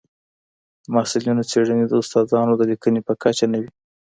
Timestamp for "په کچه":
3.07-3.45